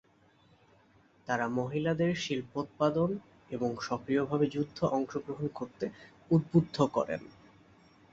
[1.27, 3.09] তাঁরা মহিলাদের শিল্পোৎপাদন
[3.51, 5.85] এবং সক্রিয়ভাবে যুদ্ধে অংশগ্রহণ করতে
[6.31, 7.21] উদ্বুদ্ধ করেন।